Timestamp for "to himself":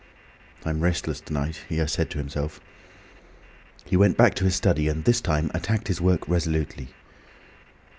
2.09-2.59